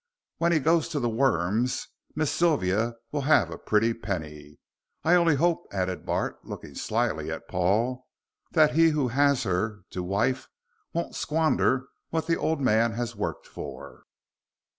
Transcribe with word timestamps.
When 0.39 0.51
he 0.51 0.57
goes 0.57 0.87
to 0.89 0.99
the 0.99 1.11
worms 1.11 1.89
Miss 2.15 2.31
Sylvia 2.31 2.95
will 3.11 3.21
have 3.21 3.51
a 3.51 3.57
pretty 3.59 3.93
penny. 3.93 4.57
I 5.03 5.13
only 5.13 5.35
hope," 5.35 5.67
added 5.71 6.07
Bart, 6.07 6.43
looking 6.43 6.73
slyly 6.73 7.29
at 7.29 7.47
Paul, 7.47 8.07
"that 8.53 8.73
he 8.73 8.89
who 8.89 9.09
has 9.09 9.43
her 9.43 9.81
to 9.91 10.01
wife 10.01 10.47
won't 10.91 11.13
squander 11.13 11.85
what 12.09 12.25
the 12.25 12.35
old 12.35 12.59
man 12.59 12.93
has 12.93 13.15
worked 13.15 13.45
for." 13.45 14.05